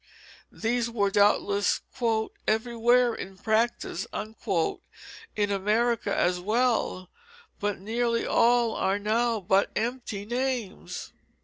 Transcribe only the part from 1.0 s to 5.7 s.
doubtless "everywhere in practice," in